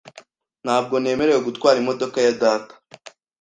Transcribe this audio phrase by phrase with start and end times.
[0.65, 2.73] Ntabwo nemerewe gutwara imodoka ya data.